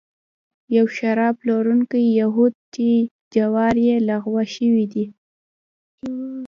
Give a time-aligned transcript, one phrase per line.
[0.75, 2.87] یو شراب پلورونکی یهود چې
[3.35, 5.05] جواز یې لغوه شوی دی.